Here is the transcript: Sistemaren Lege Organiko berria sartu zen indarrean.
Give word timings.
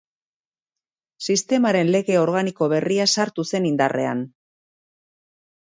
Sistemaren 1.33 1.91
Lege 1.95 2.17
Organiko 2.21 2.71
berria 2.73 3.07
sartu 3.17 3.47
zen 3.55 3.71
indarrean. 3.73 4.29